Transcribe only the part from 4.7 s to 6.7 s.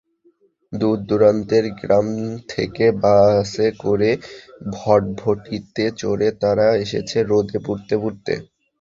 ভটভটিতে চড়ে তারা